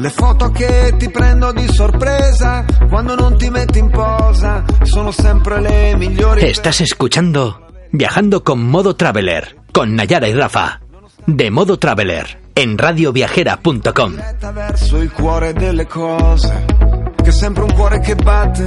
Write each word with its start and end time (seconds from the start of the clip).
Le 0.00 0.08
foto 0.08 0.50
che 0.50 0.94
ti 0.96 1.10
prendo 1.10 1.52
di 1.52 1.70
sorpresa 1.70 2.64
quando 2.88 3.14
non 3.14 3.36
ti 3.36 3.50
metti 3.50 3.80
in 3.80 3.90
posa 3.90 4.64
sono 4.80 5.10
sempre 5.10 5.60
le 5.60 5.94
migliori. 5.94 6.42
Estás 6.42 6.80
escuchando 6.80 7.66
Viajando 7.90 8.42
con 8.42 8.62
Modo 8.62 8.96
Traveler 8.96 9.56
con 9.70 9.94
Nayara 9.94 10.26
y 10.26 10.32
Rafa. 10.32 10.80
De 11.26 11.50
Modo 11.50 11.78
Traveler 11.78 12.40
en 12.54 12.78
radioviajera.com. 12.78 14.16
verso 14.54 14.96
il 14.96 15.12
cuore 15.12 15.52
delle 15.52 15.86
cose. 15.86 16.89
Che 17.30 17.36
sempre 17.36 17.62
un 17.62 17.72
cuore 17.74 18.00
che 18.00 18.16
batte, 18.16 18.66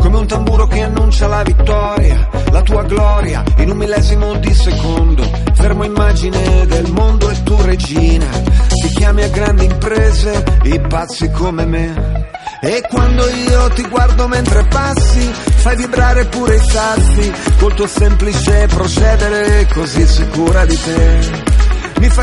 come 0.00 0.16
un 0.16 0.26
tamburo 0.26 0.66
che 0.66 0.80
annuncia 0.80 1.26
la 1.26 1.42
vittoria, 1.42 2.26
la 2.50 2.62
tua 2.62 2.82
gloria, 2.84 3.44
in 3.58 3.68
un 3.68 3.76
millesimo 3.76 4.32
di 4.36 4.54
secondo. 4.54 5.30
Fermo 5.52 5.84
immagine 5.84 6.64
del 6.64 6.90
mondo 6.90 7.28
e 7.28 7.42
tu 7.42 7.54
regina, 7.60 8.26
ti 8.68 8.88
chiami 8.94 9.24
a 9.24 9.28
grandi 9.28 9.66
imprese, 9.66 10.42
i 10.62 10.80
pazzi 10.80 11.30
come 11.32 11.66
me. 11.66 12.30
E 12.62 12.82
quando 12.88 13.28
io 13.28 13.68
ti 13.74 13.86
guardo 13.86 14.26
mentre 14.26 14.64
passi, 14.64 15.30
fai 15.56 15.76
vibrare 15.76 16.24
pure 16.24 16.54
i 16.54 16.62
sassi, 16.66 17.32
col 17.58 17.74
tuo 17.74 17.86
semplice 17.86 18.68
procedere 18.68 19.68
così 19.70 20.06
sicura 20.06 20.64
di 20.64 20.80
te. 20.80 21.67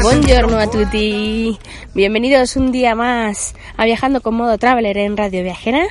Buongiorno 0.01 0.57
a 0.57 0.69
tutti. 0.69 1.57
Bienvenidos 1.93 2.55
un 2.55 2.71
día 2.71 2.95
más 2.95 3.55
a 3.77 3.85
Viajando 3.85 4.21
con 4.21 4.35
Modo 4.35 4.57
Traveler 4.57 4.97
en 4.97 5.17
Radio 5.17 5.41
Viajera. 5.43 5.85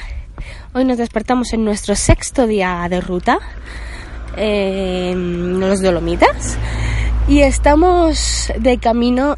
Hoy 0.72 0.84
nos 0.84 0.98
despertamos 0.98 1.52
en 1.52 1.64
nuestro 1.64 1.94
sexto 1.96 2.46
día 2.46 2.86
de 2.88 3.00
ruta 3.00 3.38
en 4.36 5.58
los 5.60 5.80
Dolomitas 5.80 6.58
y 7.28 7.40
estamos 7.40 8.52
de 8.58 8.78
camino 8.78 9.36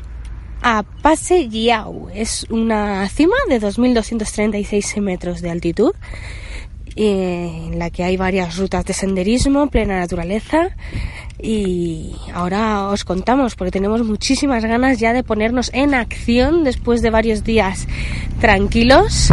a 0.62 0.82
Pase 0.82 1.48
Yao. 1.48 2.08
Es 2.12 2.46
una 2.50 3.08
cima 3.08 3.36
de 3.48 3.60
2.236 3.60 5.00
metros 5.00 5.40
de 5.42 5.50
altitud 5.50 5.92
en 6.96 7.78
la 7.78 7.90
que 7.90 8.02
hay 8.02 8.16
varias 8.16 8.56
rutas 8.56 8.84
de 8.84 8.94
senderismo, 8.94 9.68
plena 9.68 9.98
naturaleza. 10.00 10.70
Y 11.40 12.16
ahora 12.32 12.88
os 12.88 13.04
contamos, 13.04 13.54
porque 13.54 13.70
tenemos 13.70 14.02
muchísimas 14.02 14.64
ganas 14.64 14.98
ya 14.98 15.12
de 15.12 15.22
ponernos 15.22 15.70
en 15.74 15.94
acción 15.94 16.64
después 16.64 17.02
de 17.02 17.10
varios 17.10 17.44
días 17.44 17.86
tranquilos. 18.40 19.32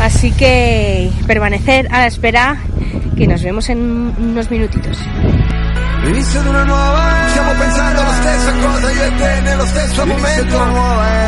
Así 0.00 0.32
que 0.32 1.10
permanecer 1.26 1.88
a 1.90 2.00
la 2.00 2.06
espera, 2.06 2.62
que 3.16 3.26
nos 3.26 3.42
vemos 3.42 3.68
en 3.68 3.78
unos 4.18 4.50
minutitos. 4.50 4.98
Di 6.06 6.12
una 6.48 6.64
nuova 6.64 7.28
Stiamo 7.30 7.52
pensando 7.54 8.00
la 8.00 8.12
stessa 8.12 8.52
cosa 8.52 8.92
io 8.92 9.02
e 9.02 9.10
te 9.16 9.40
nello 9.40 9.66
stesso 9.66 10.06
momento 10.06 10.58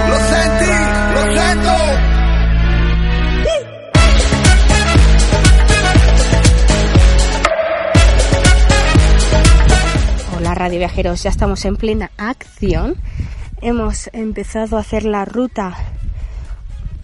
Lo 0.08 0.18
senti? 0.30 0.70
Lo 1.14 1.34
sento? 1.34 2.17
Radio 10.58 10.80
Viajeros, 10.80 11.22
ya 11.22 11.30
estamos 11.30 11.64
en 11.66 11.76
plena 11.76 12.10
acción. 12.16 12.96
Hemos 13.60 14.10
empezado 14.12 14.76
a 14.76 14.80
hacer 14.80 15.04
la 15.04 15.24
ruta 15.24 15.76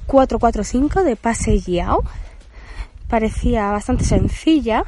445 0.07 1.05
de 1.05 1.15
Pase 1.15 1.61
Yao. 1.61 2.03
Parecía 3.07 3.71
bastante 3.71 4.03
sencilla. 4.03 4.85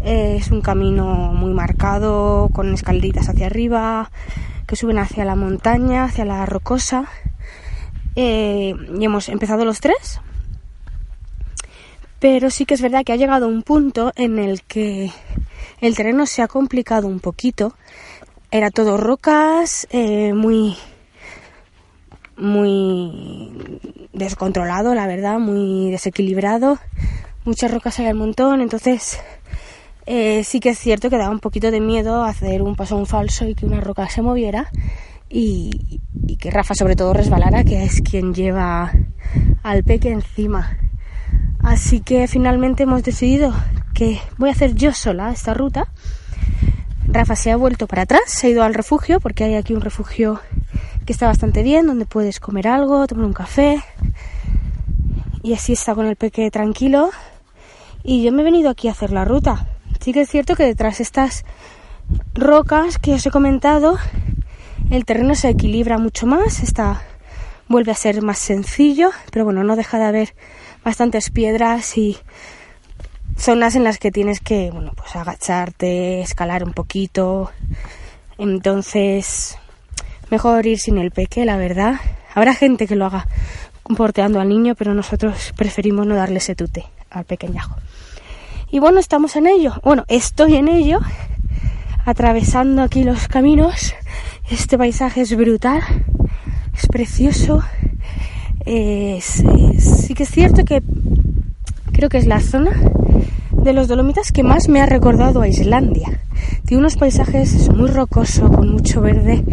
Eh, 0.00 0.38
es 0.40 0.50
un 0.50 0.62
camino 0.62 1.32
muy 1.32 1.52
marcado, 1.52 2.48
con 2.52 2.74
escaleritas 2.74 3.28
hacia 3.28 3.46
arriba, 3.46 4.10
que 4.66 4.74
suben 4.74 4.98
hacia 4.98 5.24
la 5.24 5.36
montaña, 5.36 6.02
hacia 6.02 6.24
la 6.24 6.44
rocosa. 6.46 7.04
Eh, 8.16 8.74
y 8.98 9.04
hemos 9.04 9.28
empezado 9.28 9.64
los 9.64 9.78
tres. 9.78 10.20
Pero 12.20 12.50
sí 12.50 12.66
que 12.66 12.74
es 12.74 12.82
verdad 12.82 13.02
que 13.04 13.12
ha 13.12 13.16
llegado 13.16 13.48
un 13.48 13.62
punto 13.62 14.12
en 14.14 14.38
el 14.38 14.62
que 14.62 15.10
el 15.80 15.96
terreno 15.96 16.26
se 16.26 16.42
ha 16.42 16.48
complicado 16.48 17.08
un 17.08 17.18
poquito. 17.18 17.74
Era 18.50 18.70
todo 18.70 18.98
rocas, 18.98 19.88
eh, 19.90 20.34
muy, 20.34 20.76
muy 22.36 23.80
descontrolado, 24.12 24.94
la 24.94 25.06
verdad, 25.06 25.38
muy 25.38 25.90
desequilibrado. 25.90 26.78
Muchas 27.44 27.70
rocas 27.70 27.98
hay 27.98 28.06
al 28.06 28.16
montón, 28.16 28.60
entonces 28.60 29.18
eh, 30.04 30.44
sí 30.44 30.60
que 30.60 30.70
es 30.70 30.78
cierto 30.78 31.08
que 31.08 31.16
daba 31.16 31.30
un 31.30 31.40
poquito 31.40 31.70
de 31.70 31.80
miedo 31.80 32.22
hacer 32.22 32.60
un 32.60 32.76
paso 32.76 32.96
un 32.96 33.06
falso 33.06 33.46
y 33.46 33.54
que 33.54 33.64
una 33.64 33.80
roca 33.80 34.08
se 34.10 34.20
moviera 34.20 34.70
y, 35.30 36.00
y 36.26 36.36
que 36.36 36.50
Rafa 36.50 36.74
sobre 36.74 36.96
todo 36.96 37.14
resbalara, 37.14 37.64
que 37.64 37.82
es 37.82 38.02
quien 38.02 38.34
lleva 38.34 38.92
al 39.62 39.84
peque 39.84 40.10
encima. 40.10 40.76
Así 41.62 42.00
que 42.00 42.26
finalmente 42.26 42.84
hemos 42.84 43.02
decidido 43.02 43.52
que 43.94 44.20
voy 44.38 44.48
a 44.48 44.52
hacer 44.52 44.74
yo 44.74 44.92
sola 44.92 45.30
esta 45.30 45.54
ruta. 45.54 45.88
Rafa 47.06 47.36
se 47.36 47.50
ha 47.50 47.56
vuelto 47.56 47.86
para 47.86 48.02
atrás, 48.02 48.22
se 48.26 48.46
ha 48.46 48.50
ido 48.50 48.62
al 48.62 48.74
refugio 48.74 49.20
porque 49.20 49.44
hay 49.44 49.54
aquí 49.54 49.74
un 49.74 49.80
refugio 49.80 50.40
que 51.04 51.12
está 51.12 51.26
bastante 51.26 51.62
bien, 51.62 51.86
donde 51.86 52.06
puedes 52.06 52.40
comer 52.40 52.68
algo, 52.68 53.06
tomar 53.06 53.24
un 53.24 53.32
café. 53.32 53.82
Y 55.42 55.54
así 55.54 55.72
está 55.72 55.94
con 55.94 56.06
el 56.06 56.16
peque 56.16 56.50
tranquilo. 56.50 57.10
Y 58.02 58.22
yo 58.22 58.32
me 58.32 58.42
he 58.42 58.44
venido 58.44 58.70
aquí 58.70 58.88
a 58.88 58.92
hacer 58.92 59.12
la 59.12 59.24
ruta. 59.24 59.66
Sí 60.00 60.12
que 60.12 60.22
es 60.22 60.30
cierto 60.30 60.56
que 60.56 60.64
detrás 60.64 60.98
de 60.98 61.04
estas 61.04 61.44
rocas 62.34 62.98
que 62.98 63.14
os 63.14 63.26
he 63.26 63.30
comentado, 63.30 63.98
el 64.90 65.04
terreno 65.04 65.34
se 65.34 65.50
equilibra 65.50 65.98
mucho 65.98 66.26
más, 66.26 66.62
está 66.62 67.02
vuelve 67.70 67.92
a 67.92 67.94
ser 67.94 68.20
más 68.20 68.38
sencillo, 68.38 69.10
pero 69.30 69.44
bueno, 69.44 69.62
no 69.62 69.76
deja 69.76 69.98
de 69.98 70.04
haber 70.04 70.34
bastantes 70.84 71.30
piedras 71.30 71.96
y 71.98 72.18
zonas 73.36 73.74
en 73.74 73.84
las 73.84 73.98
que 73.98 74.10
tienes 74.10 74.40
que, 74.40 74.70
bueno, 74.70 74.92
pues 74.96 75.14
agacharte, 75.16 76.20
escalar 76.20 76.64
un 76.64 76.72
poquito. 76.72 77.50
Entonces, 78.38 79.58
mejor 80.30 80.66
ir 80.66 80.78
sin 80.78 80.98
el 80.98 81.10
peque, 81.10 81.44
la 81.44 81.56
verdad. 81.56 81.94
Habrá 82.34 82.54
gente 82.54 82.86
que 82.86 82.96
lo 82.96 83.06
haga 83.06 83.26
porteando 83.96 84.40
al 84.40 84.48
niño, 84.48 84.74
pero 84.76 84.94
nosotros 84.94 85.52
preferimos 85.56 86.06
no 86.06 86.14
darle 86.14 86.38
ese 86.38 86.54
tute 86.54 86.84
al 87.10 87.24
pequeñajo. 87.24 87.76
Y 88.70 88.78
bueno, 88.78 89.00
estamos 89.00 89.34
en 89.36 89.46
ello. 89.48 89.74
Bueno, 89.82 90.04
estoy 90.08 90.54
en 90.56 90.68
ello, 90.68 91.00
atravesando 92.04 92.82
aquí 92.82 93.02
los 93.02 93.26
caminos. 93.28 93.94
Este 94.48 94.78
paisaje 94.78 95.22
es 95.22 95.36
brutal, 95.36 95.82
es 96.76 96.86
precioso. 96.86 97.62
Es- 98.64 99.40
es- 99.40 99.44
sí 100.10 100.14
que 100.14 100.24
es 100.24 100.30
cierto 100.30 100.64
que 100.64 100.82
creo 101.92 102.08
que 102.08 102.18
es 102.18 102.26
la 102.26 102.40
zona 102.40 102.72
de 103.52 103.72
los 103.72 103.86
Dolomitas 103.86 104.32
que 104.32 104.42
más 104.42 104.68
me 104.68 104.80
ha 104.80 104.86
recordado 104.86 105.40
a 105.40 105.46
Islandia. 105.46 106.20
Tiene 106.66 106.80
unos 106.80 106.96
paisajes 106.96 107.68
muy 107.72 107.88
rocoso, 107.88 108.50
con 108.50 108.72
mucho 108.72 109.00
verde. 109.02 109.44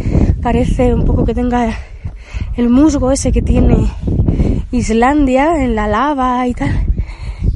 Parece 0.41 0.95
un 0.95 1.06
poco 1.06 1.25
que 1.25 1.35
tenga 1.35 1.78
el 2.56 2.69
musgo 2.69 3.12
ese 3.12 3.31
que 3.31 3.44
tiene 3.44 3.86
Islandia 4.71 5.63
en 5.63 5.75
la 5.75 5.88
lava 5.88 6.48
y 6.48 6.56
tal. 6.56 6.88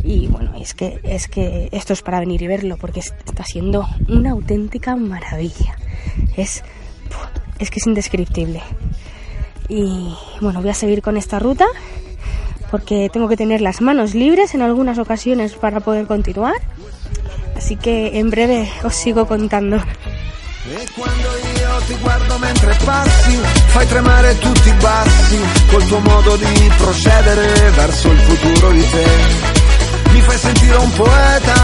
Y 0.04 0.28
bueno, 0.28 0.52
es 0.62 0.76
que, 0.76 1.00
es 1.02 1.28
que 1.28 1.70
esto 1.72 1.94
es 1.94 2.04
para 2.04 2.20
venir 2.20 2.44
y 2.44 2.48
verlo 2.48 2.78
porque 2.78 3.00
es- 3.00 3.16
está 3.26 3.44
siendo 3.46 3.88
una 4.10 4.30
auténtica 4.30 4.96
maravilla. 4.96 5.76
Es, 6.38 6.64
es 7.58 7.72
que 7.72 7.80
es 7.80 7.88
indescriptible. 7.88 8.62
Y 9.70 10.14
bueno, 10.40 10.62
voy 10.62 10.70
a 10.70 10.76
seguir 10.76 11.02
con 11.02 11.18
esta 11.18 11.40
ruta 11.40 11.66
porque 12.72 13.10
tengo 13.12 13.28
que 13.28 13.38
tener 13.38 13.62
las 13.62 13.82
manos 13.82 14.16
libres 14.16 14.56
en 14.56 14.62
algunas 14.62 14.98
ocasiones 14.98 15.54
para 15.54 15.82
poder 15.82 16.08
continuar. 16.08 16.56
Así 17.56 17.76
que 17.76 18.18
en 18.18 18.32
breve 18.32 18.68
os 18.84 18.96
sigo 18.96 19.28
contando. 19.28 19.78
E 20.64 20.86
quando 20.96 21.30
io 21.60 21.82
ti 21.88 21.96
guardo 22.02 22.38
mentre 22.40 22.74
passi, 22.86 23.36
fai 23.74 23.88
tremare 23.88 24.38
tutti 24.38 24.70
i 24.70 24.74
bassi, 24.74 25.40
col 25.70 25.86
tuo 25.88 26.00
modo 26.00 26.38
di 26.38 26.72
procedere 26.78 27.72
verso 27.72 28.12
il 28.12 28.20
futuro 28.20 28.72
di 28.72 28.90
te. 28.90 29.51
Fai 30.26 30.38
sentire 30.38 30.78
un 30.78 30.92
poeta, 30.92 31.56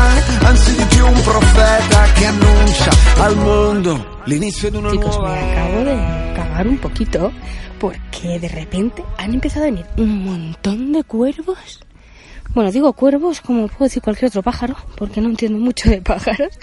anzi 0.48 0.75
di 0.75 0.86
più 0.86 1.06
un 1.06 1.21
profeta 1.21 2.04
che 2.13 2.25
annuncia 2.25 2.92
al 3.18 3.38
una 3.38 4.92
Chicos, 4.92 5.19
me 5.19 5.51
acabo 5.51 5.83
de 5.83 5.95
cagar 6.36 6.68
un 6.68 6.77
poquito 6.77 7.31
porque 7.80 8.39
de 8.39 8.48
repente 8.50 9.04
han 9.18 9.33
empezado 9.33 9.65
a 9.65 9.69
venir 9.69 9.86
un 9.98 10.24
montón 10.25 10.92
de 10.92 11.04
cuervos. 11.04 11.80
Bueno, 12.54 12.71
digo 12.71 12.94
cuervos 12.94 13.42
como 13.42 13.68
puedo 13.68 13.86
decir 13.86 14.01
cualquier 14.01 14.30
otro 14.30 14.44
pájaro, 14.44 14.75
porque 14.95 15.21
no 15.21 15.30
entiendo 15.30 15.59
mucho 15.59 15.89
de 15.89 16.01
pájaros, 16.01 16.57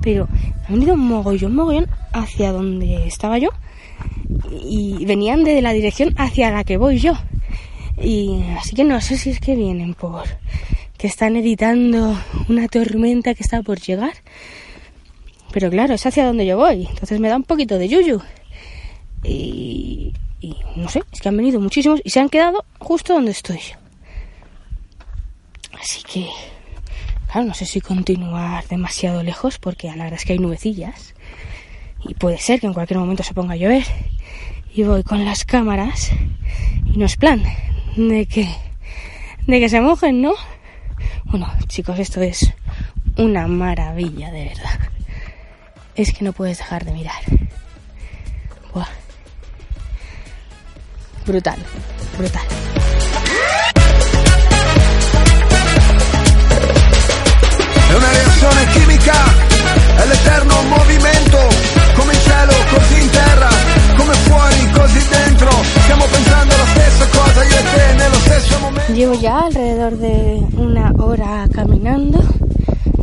pero 0.00 0.28
han 0.66 0.74
venido 0.74 0.94
un 0.94 1.06
mogollón, 1.06 1.54
mogollón 1.54 1.88
hacia 2.12 2.52
donde 2.52 3.06
estaba 3.06 3.38
yo 3.38 3.50
y 4.62 5.04
venían 5.04 5.44
de 5.44 5.60
la 5.60 5.72
dirección 5.72 6.14
hacia 6.16 6.50
la 6.50 6.64
que 6.64 6.76
voy 6.76 6.98
yo. 6.98 7.14
Y 8.00 8.42
así 8.58 8.74
que 8.74 8.84
no 8.84 9.00
sé 9.00 9.16
si 9.16 9.30
es 9.30 9.40
que 9.40 9.54
vienen 9.54 9.94
por 9.94 10.24
que 11.02 11.08
están 11.08 11.34
editando 11.34 12.16
una 12.48 12.68
tormenta 12.68 13.34
que 13.34 13.42
está 13.42 13.60
por 13.62 13.80
llegar. 13.80 14.12
Pero 15.52 15.68
claro, 15.68 15.94
es 15.94 16.06
hacia 16.06 16.24
donde 16.24 16.46
yo 16.46 16.56
voy. 16.56 16.86
Entonces 16.86 17.18
me 17.18 17.28
da 17.28 17.34
un 17.34 17.42
poquito 17.42 17.76
de 17.76 17.88
yuyu. 17.88 18.22
Y, 19.24 20.12
no 20.76 20.88
sé, 20.88 21.02
es 21.10 21.20
que 21.20 21.28
han 21.28 21.36
venido 21.36 21.58
muchísimos 21.58 22.00
y 22.04 22.10
se 22.10 22.20
han 22.20 22.28
quedado 22.28 22.64
justo 22.78 23.14
donde 23.14 23.32
estoy. 23.32 23.58
Así 25.72 26.04
que, 26.04 26.28
claro, 27.32 27.48
no 27.48 27.54
sé 27.54 27.66
si 27.66 27.80
continuar 27.80 28.64
demasiado 28.68 29.24
lejos 29.24 29.58
porque 29.58 29.88
la 29.88 30.04
verdad 30.04 30.20
es 30.20 30.24
que 30.24 30.34
hay 30.34 30.38
nubecillas. 30.38 31.16
Y 32.04 32.14
puede 32.14 32.38
ser 32.38 32.60
que 32.60 32.68
en 32.68 32.74
cualquier 32.74 33.00
momento 33.00 33.24
se 33.24 33.34
ponga 33.34 33.54
a 33.54 33.56
llover. 33.56 33.86
Y 34.72 34.84
voy 34.84 35.02
con 35.02 35.24
las 35.24 35.44
cámaras 35.44 36.12
y 36.86 36.96
no 36.96 37.06
es 37.06 37.16
plan 37.16 37.42
de 37.96 38.26
que, 38.26 38.48
de 39.48 39.58
que 39.58 39.68
se 39.68 39.80
mojen, 39.80 40.22
¿no? 40.22 40.34
Bueno, 41.32 41.50
chicos, 41.66 41.98
esto 41.98 42.20
es 42.20 42.52
una 43.16 43.46
maravilla, 43.46 44.30
de 44.30 44.44
verdad. 44.54 44.78
Es 45.94 46.12
que 46.12 46.26
no 46.26 46.34
puedes 46.34 46.58
dejar 46.58 46.84
de 46.84 46.92
mirar. 46.92 47.22
Buah. 48.74 48.86
Brutal, 51.24 51.58
brutal. 52.18 52.42
È 57.88 57.94
una 57.94 58.10
reazione 58.10 58.66
chimica, 58.66 59.24
è 60.02 60.06
l'eterno 60.08 60.62
movimento, 60.64 61.48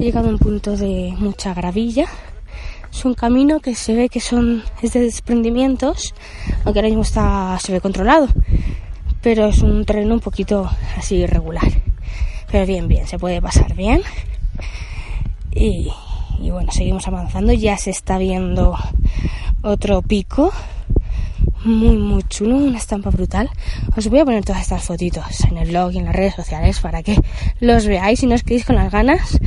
llegado 0.09 0.29
a 0.29 0.31
un 0.31 0.39
punto 0.39 0.75
de 0.75 1.13
mucha 1.19 1.53
gravilla. 1.53 2.07
Es 2.91 3.05
un 3.05 3.13
camino 3.13 3.59
que 3.59 3.75
se 3.75 3.93
ve 3.93 4.09
que 4.09 4.19
son 4.19 4.63
es 4.81 4.93
de 4.93 5.01
desprendimientos, 5.01 6.15
aunque 6.65 6.79
ahora 6.79 6.87
mismo 6.87 7.03
está 7.03 7.59
se 7.59 7.71
ve 7.71 7.79
controlado, 7.79 8.27
pero 9.21 9.45
es 9.45 9.61
un 9.61 9.85
terreno 9.85 10.15
un 10.15 10.19
poquito 10.19 10.67
así 10.97 11.17
irregular. 11.17 11.71
Pero 12.51 12.65
bien, 12.65 12.87
bien, 12.87 13.05
se 13.05 13.19
puede 13.19 13.39
pasar 13.39 13.75
bien. 13.75 14.01
Y, 15.51 15.91
y 16.41 16.49
bueno, 16.49 16.71
seguimos 16.71 17.07
avanzando. 17.07 17.53
Ya 17.53 17.77
se 17.77 17.91
está 17.91 18.17
viendo 18.17 18.75
otro 19.61 20.01
pico. 20.01 20.51
Muy, 21.63 21.97
muy 21.97 22.23
chulo, 22.23 22.55
una 22.55 22.77
estampa 22.77 23.09
brutal. 23.09 23.49
Os 23.95 24.07
voy 24.07 24.19
a 24.19 24.25
poner 24.25 24.45
todas 24.45 24.61
estas 24.61 24.83
fotitos 24.83 25.41
en 25.49 25.57
el 25.57 25.69
blog 25.69 25.91
y 25.93 25.97
en 25.97 26.05
las 26.05 26.15
redes 26.15 26.35
sociales 26.35 26.79
para 26.79 27.03
que 27.03 27.19
los 27.59 27.85
veáis 27.85 28.23
y 28.23 28.27
no 28.27 28.35
os 28.35 28.43
quedéis 28.43 28.65
con 28.65 28.75
las 28.75 28.91
ganas. 28.91 29.39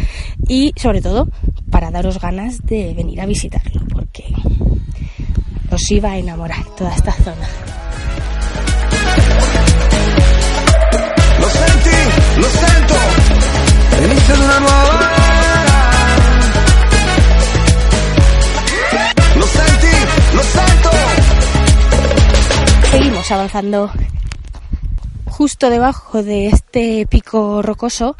Y 0.46 0.72
sobre 0.76 1.00
todo, 1.00 1.28
para 1.70 1.90
daros 1.90 2.20
ganas 2.20 2.64
de 2.64 2.92
venir 2.94 3.20
a 3.20 3.26
visitarlo, 3.26 3.82
porque 3.92 4.24
os 5.70 5.90
iba 5.90 6.12
a 6.12 6.18
enamorar 6.18 6.64
toda 6.76 6.94
esta 6.94 7.12
zona. 7.12 7.48
Avanzando. 23.30 23.90
Justo 25.26 25.70
debajo 25.70 26.22
de 26.22 26.48
este 26.48 27.06
pico 27.06 27.62
rocoso 27.62 28.16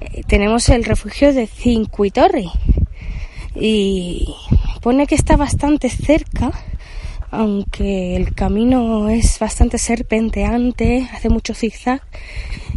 eh, 0.00 0.22
tenemos 0.26 0.68
el 0.68 0.84
refugio 0.84 1.34
de 1.34 1.46
Cinquetorri. 1.46 2.50
Y 3.56 4.34
pone 4.80 5.06
que 5.06 5.16
está 5.16 5.36
bastante 5.36 5.90
cerca, 5.90 6.52
aunque 7.30 8.16
el 8.16 8.34
camino 8.34 9.08
es 9.08 9.38
bastante 9.38 9.76
serpenteante, 9.76 11.08
hace 11.12 11.28
mucho 11.28 11.52
zigzag. 11.52 12.00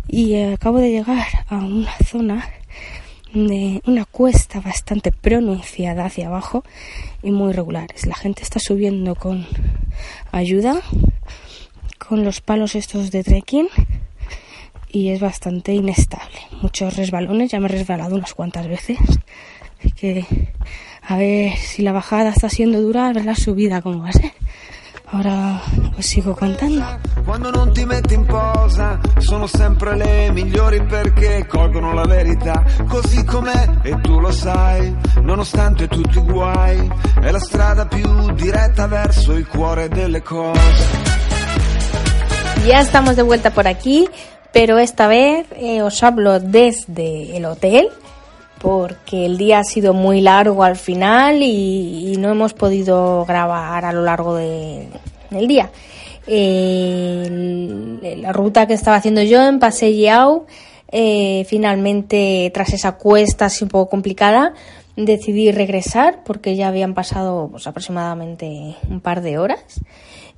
Y 0.08 0.42
acabo 0.42 0.80
de 0.80 0.90
llegar 0.90 1.28
a 1.48 1.58
una 1.58 1.96
zona 2.06 2.50
de 3.34 3.82
una 3.86 4.06
cuesta 4.06 4.60
bastante 4.60 5.12
pronunciada 5.12 6.06
hacia 6.06 6.28
abajo 6.28 6.64
y 7.24 7.32
muy 7.32 7.54
regulares. 7.54 8.06
La 8.08 8.16
gente 8.16 8.44
está 8.44 8.60
subiendo 8.60 9.16
con 9.16 9.46
ayuda, 10.32 10.82
con 12.12 12.26
los 12.26 12.42
palos 12.42 12.76
estos 12.76 13.10
de 13.10 13.24
trekking 13.24 13.70
y 14.92 15.12
es 15.12 15.22
bastante 15.22 15.72
inestable. 15.72 16.40
Muchos 16.62 16.98
resbalones, 16.98 17.52
ya 17.52 17.62
me 17.62 17.68
he 17.68 17.70
resbalado 17.70 18.18
unas 18.18 18.34
cuantas 18.34 18.68
veces. 18.68 18.98
Así 19.80 19.92
que 19.94 20.26
a 21.08 21.16
ver 21.16 21.56
si 21.56 21.84
la 21.84 21.94
bajada 21.94 22.32
está 22.32 22.50
siendo 22.50 22.82
dura, 22.82 23.08
a 23.08 23.14
ver 23.14 23.24
la 23.24 23.34
subida 23.34 23.82
cómo 23.82 24.02
va 24.02 24.10
a 24.10 24.12
ser. 24.12 24.34
Ahora 25.10 25.62
os 25.98 26.06
sigo 26.06 26.36
contando. 26.36 26.84
Quando 27.24 27.50
non 27.50 27.72
ti 27.72 27.86
metti 27.86 28.14
in 28.14 28.26
posa, 28.26 29.00
sono 29.20 29.48
sempre 29.48 29.96
le 29.96 30.32
migliori 30.34 30.84
perché 30.84 31.48
colgono 31.48 31.94
la 31.94 32.04
verità 32.04 32.62
così 32.90 33.24
com'è 33.24 33.70
e 33.84 34.02
tu 34.02 34.20
lo 34.20 34.34
sai, 34.34 34.94
nonostante 35.22 35.88
tutti 35.88 36.18
i 36.18 36.22
guai, 36.22 36.92
è 37.22 37.32
la 37.32 37.40
strada 37.40 37.86
più 37.86 38.34
diretta 38.34 38.88
verso 38.88 39.32
il 39.32 39.48
cuore 39.48 39.88
delle 39.88 40.22
cose. 40.22 41.31
Ya 42.66 42.80
estamos 42.80 43.16
de 43.16 43.24
vuelta 43.24 43.50
por 43.52 43.68
aquí, 43.68 44.08
pero 44.54 44.78
esta 44.78 45.08
vez 45.08 45.48
eh, 45.58 45.82
os 45.82 46.02
hablo 46.04 46.40
desde 46.40 47.36
el 47.36 47.46
hotel 47.46 47.90
porque 48.60 49.26
el 49.26 49.38
día 49.38 49.60
ha 49.60 49.64
sido 49.64 49.94
muy 49.94 50.22
largo 50.22 50.64
al 50.64 50.76
final 50.76 51.42
y, 51.42 52.16
no 52.20 52.30
hemos 52.30 52.54
podido 52.54 53.26
grabar 53.26 53.84
a 53.86 53.92
lo 53.92 54.04
largo 54.04 54.36
de- 54.36 54.88
del 55.32 55.48
día. 55.48 55.72
La 58.22 58.32
ruta 58.32 58.68
que 58.68 58.76
estaba 58.76 58.98
haciendo 58.98 59.24
yo 59.24 59.42
en 59.48 59.58
Paseo 59.60 60.46
eh, 60.92 61.46
finalmente 61.50 62.52
tras 62.54 62.74
esa 62.74 62.92
cuesta 62.98 63.46
así 63.46 63.64
un 63.64 63.70
poco 63.70 63.90
complicada 63.90 64.54
decidí 64.96 65.52
regresar 65.52 66.20
porque 66.24 66.56
ya 66.56 66.68
habían 66.68 66.94
pasado 66.94 67.48
pues, 67.50 67.66
aproximadamente 67.66 68.76
un 68.90 69.00
par 69.00 69.22
de 69.22 69.40
horas 69.40 69.64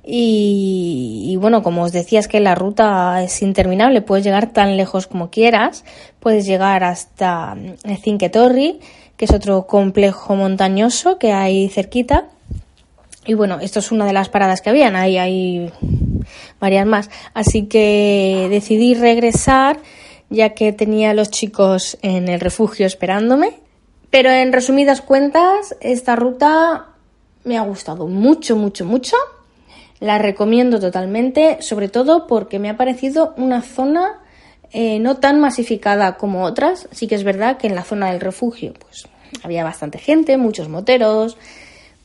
y, 0.06 1.36
bueno, 1.40 1.62
como 1.62 1.82
os 1.82 1.92
decía, 1.92 2.20
es 2.20 2.28
que 2.28 2.40
la 2.40 2.54
ruta 2.54 3.22
es 3.22 3.40
interminable, 3.40 4.02
puedes 4.02 4.24
llegar 4.24 4.52
tan 4.52 4.76
lejos 4.76 5.06
como 5.06 5.30
quieras, 5.30 5.84
puedes 6.20 6.44
llegar 6.44 6.84
hasta 6.84 7.56
eh, 7.84 7.98
Cinque 8.02 8.28
Torri, 8.28 8.80
que 9.16 9.24
es 9.24 9.30
otro 9.32 9.66
complejo 9.66 10.36
montañoso 10.36 11.18
que 11.18 11.32
hay 11.32 11.68
cerquita. 11.68 12.26
Y 13.26 13.32
bueno, 13.32 13.60
esto 13.60 13.78
es 13.78 13.92
una 13.92 14.04
de 14.04 14.12
las 14.12 14.28
paradas 14.28 14.60
que 14.60 14.68
habían, 14.68 14.94
hay 14.96 15.72
varias 16.60 16.86
más. 16.86 17.08
Así 17.32 17.66
que 17.66 18.48
decidí 18.50 18.94
regresar 18.94 19.78
ya 20.28 20.50
que 20.50 20.72
tenía 20.72 21.10
a 21.10 21.14
los 21.14 21.30
chicos 21.30 21.96
en 22.02 22.28
el 22.28 22.40
refugio 22.40 22.86
esperándome. 22.86 23.54
Pero 24.10 24.30
en 24.30 24.52
resumidas 24.52 25.00
cuentas, 25.00 25.76
esta 25.80 26.14
ruta 26.14 26.88
me 27.44 27.56
ha 27.56 27.62
gustado 27.62 28.06
mucho, 28.06 28.56
mucho, 28.56 28.84
mucho. 28.84 29.16
La 30.00 30.18
recomiendo 30.18 30.80
totalmente, 30.80 31.58
sobre 31.60 31.88
todo 31.88 32.26
porque 32.26 32.58
me 32.58 32.68
ha 32.68 32.76
parecido 32.76 33.34
una 33.36 33.62
zona 33.62 34.20
eh, 34.72 34.98
no 34.98 35.18
tan 35.18 35.40
masificada 35.40 36.16
como 36.16 36.44
otras. 36.44 36.88
Sí 36.90 37.06
que 37.06 37.14
es 37.14 37.24
verdad 37.24 37.58
que 37.58 37.68
en 37.68 37.74
la 37.74 37.84
zona 37.84 38.10
del 38.10 38.20
refugio 38.20 38.74
pues 38.78 39.06
había 39.42 39.64
bastante 39.64 39.98
gente, 39.98 40.36
muchos 40.36 40.68
moteros, 40.68 41.36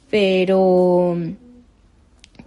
pero 0.10 1.18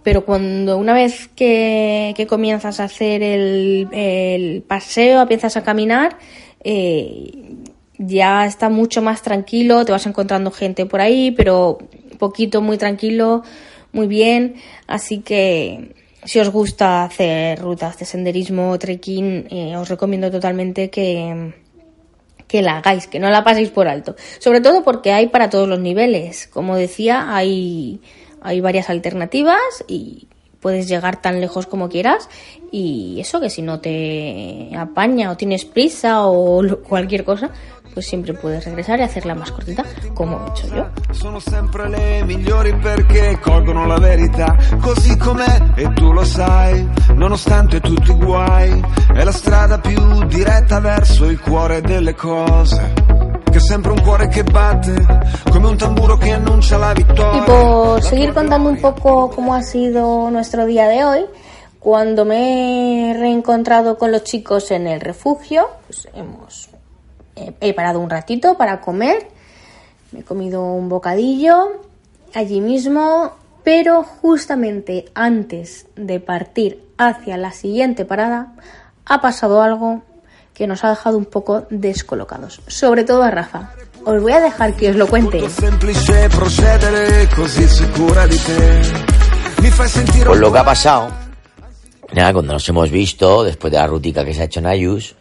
pero 0.03 0.25
cuando 0.25 0.77
una 0.77 0.93
vez 0.93 1.29
que, 1.29 2.13
que 2.15 2.27
comienzas 2.27 2.79
a 2.79 2.85
hacer 2.85 3.23
el, 3.23 3.87
el 3.93 4.61
paseo, 4.61 5.21
empiezas 5.21 5.55
a 5.55 5.63
caminar, 5.63 6.17
eh, 6.63 7.31
ya 7.97 8.45
está 8.45 8.69
mucho 8.69 9.01
más 9.01 9.21
tranquilo, 9.21 9.85
te 9.85 9.93
vas 9.93 10.05
encontrando 10.05 10.51
gente 10.51 10.85
por 10.85 10.99
ahí, 10.99 11.31
pero 11.31 11.77
poquito, 12.19 12.61
muy 12.61 12.77
tranquilo, 12.77 13.43
muy 13.93 14.07
bien. 14.07 14.55
Así 14.87 15.19
que 15.19 15.95
si 16.25 16.39
os 16.39 16.49
gusta 16.49 17.05
hacer 17.05 17.59
rutas 17.59 17.97
de 17.97 18.05
senderismo, 18.05 18.77
trekking, 18.77 19.47
eh, 19.49 19.77
os 19.77 19.87
recomiendo 19.87 20.29
totalmente 20.29 20.89
que, 20.89 21.53
que 22.47 22.61
la 22.61 22.79
hagáis, 22.79 23.07
que 23.07 23.19
no 23.19 23.29
la 23.29 23.43
paséis 23.45 23.69
por 23.69 23.87
alto. 23.87 24.15
Sobre 24.39 24.59
todo 24.59 24.83
porque 24.83 25.13
hay 25.13 25.27
para 25.27 25.49
todos 25.49 25.69
los 25.69 25.79
niveles. 25.79 26.47
Como 26.47 26.75
decía, 26.75 27.33
hay, 27.33 28.01
hay 28.41 28.59
varias 28.59 28.89
alternativas 28.89 29.85
y, 29.87 30.27
puedes 30.63 30.87
llegar 30.87 31.21
tan 31.21 31.41
lejos 31.41 31.67
como 31.67 31.89
quieras 31.89 32.29
y 32.71 33.17
eso 33.19 33.41
que 33.41 33.49
si 33.49 33.61
no 33.61 33.81
te 33.81 34.71
apaña 34.75 35.29
o 35.29 35.37
tienes 35.37 35.65
prisa 35.65 36.25
o 36.25 36.63
cualquier 36.87 37.25
cosa, 37.25 37.51
pues 37.93 38.07
siempre 38.07 38.33
puedes 38.33 38.65
regresar 38.65 38.99
y 38.99 39.03
hacerla 39.03 39.35
más 39.35 39.51
cortita, 39.51 39.83
como 40.13 40.45
he 40.45 40.49
hecho 40.49 40.75
yo. 40.75 40.87
Sono 41.11 41.39
sempre 41.39 41.89
le 41.89 42.23
migliori 42.23 42.75
perché 42.75 43.39
colgono 43.39 43.85
la 43.85 43.97
verità 43.97 44.57
così 44.81 45.17
com'è 45.17 45.73
e 45.75 45.93
tu 45.93 46.11
lo 46.11 46.23
sai, 46.23 46.87
nonostante 47.15 47.79
tutti 47.79 48.11
i 48.11 48.15
guai, 48.15 48.81
è 49.13 49.23
la 49.23 49.31
strada 49.31 49.79
più 49.79 50.25
diretta 50.25 50.79
verso 50.79 51.25
il 51.25 51.39
cuore 51.39 51.81
delle 51.81 52.15
cose. 52.15 52.93
Que 53.51 53.59
siempre 53.59 53.91
un 53.91 54.01
cuore 54.01 54.29
que 54.29 54.41
bate, 54.41 54.95
come 55.51 55.67
un 55.67 55.77
tamburo 55.77 56.17
que 56.17 56.31
anuncia 56.31 56.75
la 56.79 56.91
victoria. 56.91 57.43
Y 57.43 57.45
por 57.45 58.01
seguir 58.01 58.33
contando 58.33 58.67
un 58.67 58.81
poco 58.81 59.29
cómo 59.29 59.53
ha 59.53 59.61
sido 59.61 60.31
nuestro 60.31 60.65
día 60.65 60.87
de 60.87 61.03
hoy, 61.05 61.25
cuando 61.77 62.25
me 62.25 63.11
he 63.11 63.13
reencontrado 63.13 63.97
con 63.99 64.11
los 64.11 64.23
chicos 64.23 64.71
en 64.71 64.87
el 64.87 65.01
refugio, 65.01 65.69
pues 65.85 66.07
hemos 66.15 66.69
he 67.35 67.73
parado 67.73 67.99
un 67.99 68.09
ratito 68.09 68.57
para 68.57 68.81
comer, 68.81 69.27
me 70.11 70.19
he 70.19 70.23
comido 70.23 70.63
un 70.63 70.89
bocadillo 70.89 71.81
allí 72.33 72.61
mismo, 72.61 73.31
pero 73.63 74.03
justamente 74.03 75.05
antes 75.13 75.87
de 75.95 76.19
partir 76.19 76.83
hacia 76.97 77.37
la 77.37 77.51
siguiente 77.51 78.05
parada 78.05 78.53
ha 79.05 79.21
pasado 79.21 79.61
algo 79.61 80.03
que 80.53 80.67
nos 80.67 80.83
ha 80.83 80.89
dejado 80.89 81.17
un 81.17 81.25
poco 81.25 81.65
descolocados, 81.69 82.61
sobre 82.67 83.03
todo 83.03 83.23
a 83.23 83.31
Rafa. 83.31 83.71
Os 84.05 84.21
voy 84.21 84.33
a 84.33 84.41
dejar 84.41 84.75
que 84.75 84.89
os 84.89 84.95
lo 84.95 85.07
cuente. 85.07 85.39
Pues 90.25 90.39
lo 90.39 90.51
que 90.51 90.59
ha 90.59 90.65
pasado, 90.65 91.07
nada, 92.13 92.33
cuando 92.33 92.53
nos 92.53 92.69
hemos 92.69 92.91
visto, 92.91 93.43
después 93.43 93.71
de 93.71 93.79
la 93.79 93.87
rutica 93.87 94.25
que 94.25 94.33
se 94.33 94.41
ha 94.41 94.45
hecho 94.45 94.59
en 94.59 94.67
Ayus, 94.67 95.15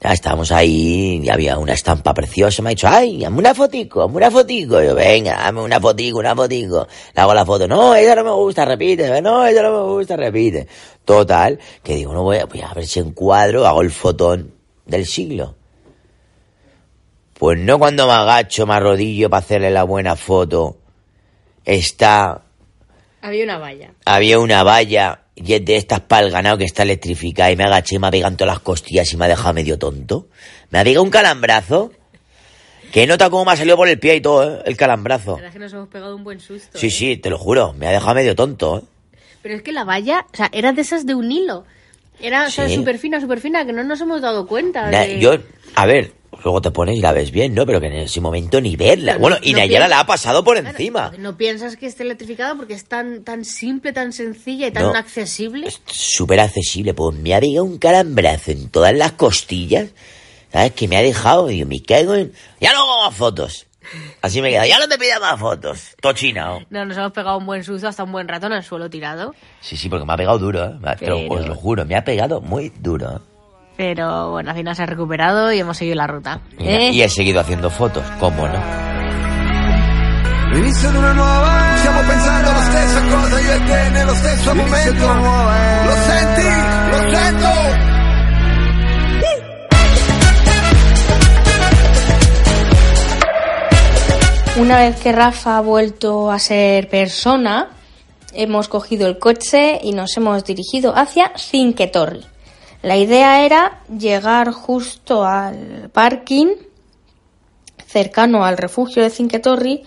ya 0.00 0.12
estábamos 0.12 0.52
ahí 0.52 1.20
y 1.22 1.28
había 1.28 1.58
una 1.58 1.72
estampa 1.72 2.14
preciosa. 2.14 2.62
Me 2.62 2.68
ha 2.68 2.70
dicho, 2.70 2.86
ay, 2.88 3.20
dame 3.20 3.38
una 3.38 3.54
fotico, 3.54 4.06
una 4.06 4.30
fotico. 4.30 4.80
yo, 4.80 4.94
venga, 4.94 5.36
dame 5.36 5.62
una 5.62 5.80
fotico, 5.80 6.18
una 6.18 6.36
fotico. 6.36 6.86
Le 7.14 7.22
hago 7.22 7.34
la 7.34 7.44
foto, 7.44 7.66
no, 7.66 7.94
ella 7.94 8.14
no 8.14 8.24
me 8.24 8.30
gusta, 8.30 8.64
repite. 8.64 9.20
No, 9.20 9.44
ella 9.44 9.62
no 9.62 9.72
me 9.72 9.92
gusta, 9.92 10.16
repite. 10.16 10.68
Total, 11.04 11.58
que 11.82 11.96
digo, 11.96 12.12
no 12.12 12.22
voy 12.22 12.36
a, 12.36 12.46
voy 12.46 12.60
a 12.60 12.72
ver 12.74 12.86
si 12.86 13.00
encuadro, 13.00 13.66
hago 13.66 13.82
el 13.82 13.90
fotón 13.90 14.54
del 14.86 15.04
siglo. 15.04 15.56
Pues 17.34 17.58
no 17.58 17.78
cuando 17.78 18.06
me 18.06 18.12
agacho, 18.12 18.66
me 18.66 18.74
arrodillo 18.74 19.30
para 19.30 19.40
hacerle 19.40 19.70
la 19.70 19.84
buena 19.84 20.16
foto. 20.16 20.76
Está... 21.64 22.42
Había 23.20 23.44
una 23.44 23.58
valla. 23.58 23.94
Había 24.04 24.38
una 24.38 24.62
valla 24.62 25.22
y 25.44 25.58
de 25.58 25.76
estas 25.76 26.00
para 26.00 26.26
el 26.26 26.32
ganado 26.32 26.58
que 26.58 26.64
está 26.64 26.82
electrificada 26.82 27.50
y 27.50 27.56
me 27.56 27.64
agaché 27.64 27.96
y 27.96 27.98
me 27.98 28.08
ha 28.08 28.10
pegado 28.10 28.36
todas 28.36 28.54
las 28.54 28.62
costillas 28.62 29.12
y 29.12 29.16
me 29.16 29.24
ha 29.24 29.28
dejado 29.28 29.54
medio 29.54 29.78
tonto. 29.78 30.28
Me 30.70 30.78
ha 30.78 30.84
pegado 30.84 31.04
un 31.04 31.10
calambrazo. 31.10 31.92
Que 32.92 33.06
nota 33.06 33.28
cómo 33.28 33.44
me 33.44 33.52
ha 33.52 33.56
salido 33.56 33.76
por 33.76 33.86
el 33.86 33.98
pie 33.98 34.16
y 34.16 34.20
todo, 34.22 34.60
¿eh? 34.60 34.62
el 34.64 34.74
calambrazo. 34.74 35.32
La 35.32 35.36
verdad 35.36 35.48
es 35.48 35.52
que 35.52 35.58
nos 35.58 35.72
hemos 35.74 35.88
pegado 35.88 36.16
un 36.16 36.24
buen 36.24 36.40
susto. 36.40 36.78
Sí, 36.78 36.86
¿eh? 36.86 36.90
sí, 36.90 37.16
te 37.18 37.28
lo 37.28 37.36
juro, 37.36 37.74
me 37.74 37.86
ha 37.86 37.90
dejado 37.90 38.14
medio 38.14 38.34
tonto. 38.34 38.78
¿eh? 38.78 38.82
Pero 39.42 39.56
es 39.56 39.62
que 39.62 39.72
la 39.72 39.84
valla, 39.84 40.24
o 40.32 40.36
sea, 40.36 40.48
era 40.52 40.72
de 40.72 40.80
esas 40.80 41.04
de 41.04 41.14
un 41.14 41.30
hilo. 41.30 41.64
Era 42.20 42.50
súper 42.50 42.98
fina, 42.98 43.20
súper 43.20 43.40
fina, 43.40 43.64
que 43.66 43.72
no 43.72 43.84
nos 43.84 44.00
hemos 44.00 44.22
dado 44.22 44.46
cuenta. 44.46 44.90
Yo, 45.18 45.36
a 45.74 45.86
ver, 45.86 46.12
luego 46.42 46.60
te 46.60 46.70
pones 46.70 46.96
y 46.96 47.00
la 47.00 47.12
ves 47.12 47.30
bien, 47.30 47.54
¿no? 47.54 47.66
Pero 47.66 47.80
que 47.80 47.86
en 47.86 47.94
ese 47.94 48.20
momento 48.20 48.60
ni 48.60 48.76
verla. 48.76 49.18
bueno, 49.18 49.36
y 49.42 49.52
Nayara 49.52 49.88
la 49.88 50.00
ha 50.00 50.06
pasado 50.06 50.44
por 50.44 50.56
encima. 50.56 51.12
No 51.18 51.36
piensas 51.36 51.76
que 51.76 51.86
esté 51.86 52.02
electrificada 52.02 52.54
porque 52.54 52.74
es 52.74 52.86
tan, 52.86 53.24
tan 53.24 53.44
simple, 53.44 53.92
tan 53.92 54.12
sencilla 54.12 54.68
y 54.68 54.70
tan 54.70 54.94
accesible. 54.96 55.66
Es 55.66 55.80
súper 55.86 56.40
accesible. 56.40 56.94
Pues 56.94 57.16
me 57.16 57.34
ha 57.34 57.40
pegado 57.40 57.64
un 57.64 57.78
calambrazo 57.78 58.50
en 58.52 58.68
todas 58.70 58.94
las 58.94 59.12
costillas. 59.12 59.90
¿Sabes? 60.52 60.72
Que 60.72 60.88
me 60.88 60.96
ha 60.96 61.02
dejado, 61.02 61.48
digo, 61.48 61.68
me 61.68 61.82
caigo 61.82 62.14
en... 62.14 62.32
Ya 62.60 62.72
no 62.72 62.80
hago 62.80 63.04
más 63.04 63.14
fotos. 63.14 63.66
Así 64.22 64.42
me 64.42 64.50
queda. 64.50 64.66
Ya 64.66 64.78
no 64.78 64.86
me 64.86 64.98
pida 64.98 65.18
más 65.20 65.38
fotos. 65.38 65.94
Tochinao. 66.00 66.60
No, 66.70 66.84
nos 66.84 66.96
hemos 66.96 67.12
pegado 67.12 67.38
un 67.38 67.46
buen 67.46 67.64
susto 67.64 67.88
hasta 67.88 68.04
un 68.04 68.12
buen 68.12 68.28
rato 68.28 68.46
en 68.46 68.52
el 68.52 68.62
suelo 68.62 68.88
tirado. 68.90 69.34
Sí, 69.60 69.76
sí, 69.76 69.88
porque 69.88 70.04
me 70.04 70.12
ha 70.12 70.16
pegado 70.16 70.38
duro, 70.38 70.64
¿eh? 70.64 70.78
Pero... 70.98 71.18
os 71.28 71.46
lo 71.46 71.54
juro, 71.54 71.84
me 71.84 71.96
ha 71.96 72.04
pegado 72.04 72.40
muy 72.40 72.70
duro. 72.70 73.20
Pero 73.78 74.32
bueno, 74.32 74.50
al 74.50 74.56
final 74.56 74.74
se 74.74 74.82
ha 74.82 74.86
recuperado 74.86 75.52
y 75.52 75.60
hemos 75.60 75.76
seguido 75.76 75.94
la 75.94 76.08
ruta. 76.08 76.40
¿Eh? 76.58 76.90
Y 76.92 77.00
he 77.00 77.08
seguido 77.08 77.38
haciendo 77.38 77.70
fotos, 77.70 78.04
¿cómo 78.18 78.48
no? 78.48 78.60
L'inizio 80.50 80.90
di 80.90 80.96
una 80.96 81.12
nuova 81.12 81.76
Stiamo 81.76 82.00
pensando 82.00 82.50
la 82.50 82.62
stessa 82.62 83.02
cosa 83.02 83.40
io 83.40 83.52
e 83.52 83.64
te 83.66 83.90
nello 83.90 84.14
stesso 84.14 84.54
momento 84.54 85.06
Lo 85.06 85.94
senti? 86.08 86.42
Lo 86.90 86.98
sento? 87.14 87.48
Una 94.60 94.78
vez 94.78 95.00
que 95.00 95.12
Rafa 95.12 95.58
ha 95.58 95.60
vuelto 95.60 96.32
a 96.32 96.40
ser 96.40 96.88
persona, 96.88 97.68
hemos 98.32 98.66
cogido 98.66 99.06
el 99.06 99.20
coche 99.20 99.78
y 99.80 99.92
nos 99.92 100.16
hemos 100.16 100.44
dirigido 100.44 100.94
hacia 100.96 101.30
Cinque 101.36 101.86
Torri. 101.86 102.24
La 102.82 102.96
idea 102.96 103.44
era 103.44 103.80
llegar 103.88 104.52
justo 104.52 105.24
al 105.24 105.90
parking 105.92 106.54
cercano 107.86 108.44
al 108.44 108.56
refugio 108.56 109.02
de 109.02 109.10
Cinquetorri 109.10 109.82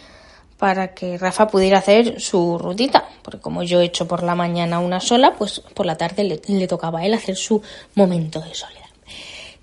para 0.58 0.94
que 0.94 1.18
Rafa 1.18 1.48
pudiera 1.48 1.80
hacer 1.80 2.20
su 2.20 2.58
rutita, 2.58 3.06
porque 3.24 3.40
como 3.40 3.64
yo 3.64 3.80
he 3.80 3.86
hecho 3.86 4.08
por 4.08 4.24
la 4.24 4.36
mañana 4.36 4.80
una 4.80 5.00
sola, 5.00 5.36
pues 5.38 5.62
por 5.74 5.86
la 5.86 5.98
tarde 5.98 6.24
le, 6.24 6.68
tocaba 6.68 7.00
a 7.00 7.06
él 7.06 7.14
hacer 7.14 7.36
su 7.36 7.62
momento 7.96 8.42
de 8.42 8.54
soledad. 8.54 8.82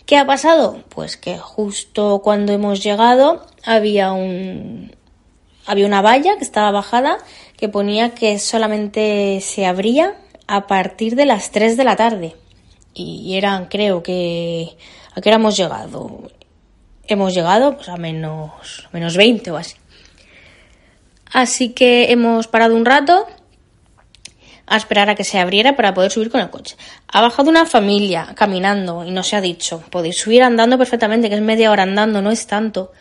¿Qué 0.07 0.17
ha 0.17 0.27
pasado? 0.27 0.83
Pues 0.89 1.17
que 1.17 1.39
justo 1.39 2.21
cuando 2.25 2.53
hemos 2.53 2.83
llegado 2.83 3.47
había 3.65 4.13
un 4.13 4.97
había 5.67 5.87
una 5.87 6.01
valla 6.01 6.39
que 6.39 6.45
estaba 6.45 6.71
bajada 6.71 7.19
que 7.59 7.69
ponía 7.69 8.15
que 8.15 8.39
solamente 8.39 9.41
se 9.43 9.67
abría 9.67 10.17
a 10.47 10.67
partir 10.67 11.15
de 11.15 11.27
las 11.27 11.51
3 11.51 11.77
de 11.77 11.85
la 11.85 11.97
tarde 11.97 12.35
y 12.99 13.37
eran, 13.37 13.67
creo 13.67 14.03
que, 14.03 14.77
¿a 15.15 15.21
qué 15.21 15.29
hora 15.29 15.37
hemos 15.37 15.57
llegado? 15.57 16.31
Hemos 17.07 17.35
llegado 17.35 17.77
pues, 17.77 17.89
a 17.89 17.97
menos, 17.97 18.89
menos 18.93 19.17
20 19.17 19.51
o 19.51 19.57
así. 19.57 19.77
Así 21.33 21.71
que 21.71 22.11
hemos 22.11 22.49
parado 22.49 22.75
un 22.75 22.85
rato 22.85 23.27
a 24.67 24.77
esperar 24.77 25.09
a 25.11 25.15
que 25.15 25.25
se 25.25 25.39
abriera 25.39 25.77
para 25.77 25.95
poder 25.95 26.11
subir 26.11 26.31
con 26.31 26.41
el 26.41 26.51
coche. 26.51 26.77
Ha 27.09 27.21
bajado 27.21 27.51
una 27.51 27.67
familia 27.67 28.35
caminando 28.35 29.05
y 29.05 29.11
no 29.11 29.23
se 29.23 29.37
ha 29.37 29.41
dicho, 29.41 29.83
podéis 29.91 30.19
subir 30.19 30.43
andando 30.43 30.77
perfectamente, 30.79 31.29
que 31.29 31.37
es 31.37 31.41
media 31.41 31.71
hora 31.71 31.85
andando, 31.85 32.21
no 32.23 32.31
es 32.31 32.47
tanto. 32.47 32.93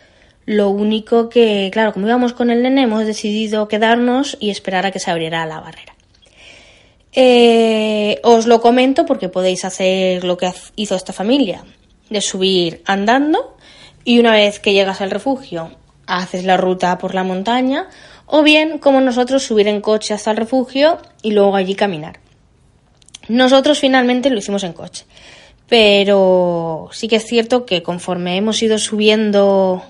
Lo 0.46 0.70
único 0.70 1.28
que, 1.28 1.68
claro, 1.72 1.92
como 1.92 2.06
íbamos 2.06 2.32
con 2.32 2.50
el 2.50 2.62
nene, 2.62 2.84
hemos 2.84 3.04
decidido 3.04 3.68
quedarnos 3.68 4.36
y 4.40 4.50
esperar 4.50 4.86
a 4.86 4.90
que 4.90 4.98
se 4.98 5.10
abriera 5.10 5.44
la 5.44 5.60
barrera. 5.60 5.97
Eh, 7.20 8.20
os 8.22 8.46
lo 8.46 8.60
comento 8.60 9.04
porque 9.04 9.28
podéis 9.28 9.64
hacer 9.64 10.22
lo 10.22 10.36
que 10.36 10.52
hizo 10.76 10.94
esta 10.94 11.12
familia, 11.12 11.64
de 12.10 12.20
subir 12.20 12.80
andando 12.86 13.56
y 14.04 14.20
una 14.20 14.30
vez 14.30 14.60
que 14.60 14.72
llegas 14.72 15.00
al 15.00 15.10
refugio 15.10 15.72
haces 16.06 16.44
la 16.44 16.56
ruta 16.56 16.96
por 16.98 17.16
la 17.16 17.24
montaña 17.24 17.88
o 18.24 18.44
bien 18.44 18.78
como 18.78 19.00
nosotros 19.00 19.42
subir 19.42 19.66
en 19.66 19.80
coche 19.80 20.14
hasta 20.14 20.30
el 20.30 20.36
refugio 20.36 20.98
y 21.20 21.32
luego 21.32 21.56
allí 21.56 21.74
caminar. 21.74 22.20
Nosotros 23.26 23.80
finalmente 23.80 24.30
lo 24.30 24.38
hicimos 24.38 24.62
en 24.62 24.72
coche, 24.72 25.04
pero 25.68 26.88
sí 26.92 27.08
que 27.08 27.16
es 27.16 27.26
cierto 27.26 27.66
que 27.66 27.82
conforme 27.82 28.36
hemos 28.36 28.62
ido 28.62 28.78
subiendo 28.78 29.82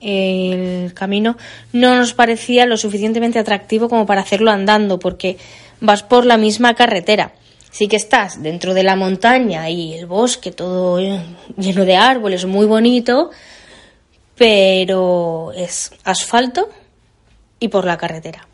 el 0.00 0.92
camino 0.92 1.38
no 1.72 1.96
nos 1.96 2.12
parecía 2.12 2.66
lo 2.66 2.76
suficientemente 2.76 3.38
atractivo 3.38 3.88
como 3.88 4.04
para 4.04 4.20
hacerlo 4.20 4.50
andando 4.50 4.98
porque 4.98 5.38
vas 5.80 6.02
por 6.02 6.26
la 6.26 6.36
misma 6.36 6.74
carretera. 6.74 7.32
Sí 7.70 7.88
que 7.88 7.96
estás 7.96 8.42
dentro 8.42 8.74
de 8.74 8.84
la 8.84 8.96
montaña 8.96 9.68
y 9.68 9.94
el 9.94 10.06
bosque 10.06 10.52
todo 10.52 10.98
lleno 11.56 11.84
de 11.84 11.96
árboles, 11.96 12.46
muy 12.46 12.66
bonito, 12.66 13.30
pero 14.36 15.52
es 15.56 15.92
asfalto 16.04 16.68
y 17.58 17.68
por 17.68 17.84
la 17.84 17.98
carretera. 17.98 18.46